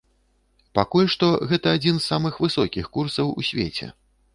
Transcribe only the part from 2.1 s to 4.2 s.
самых высокіх курсаў у свеце.